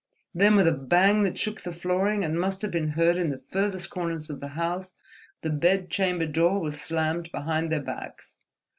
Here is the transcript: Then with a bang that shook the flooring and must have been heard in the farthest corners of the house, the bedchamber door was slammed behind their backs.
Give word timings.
Then 0.33 0.55
with 0.55 0.67
a 0.67 0.71
bang 0.71 1.21
that 1.21 1.37
shook 1.37 1.61
the 1.61 1.71
flooring 1.71 2.23
and 2.25 2.39
must 2.41 2.63
have 2.63 2.71
been 2.71 2.87
heard 2.97 3.17
in 3.17 3.29
the 3.29 3.43
farthest 3.53 3.91
corners 3.91 4.31
of 4.31 4.39
the 4.39 4.47
house, 4.57 4.95
the 5.43 5.51
bedchamber 5.51 6.25
door 6.25 6.59
was 6.59 6.81
slammed 6.81 7.31
behind 7.31 7.71
their 7.71 7.83
backs. 7.83 8.35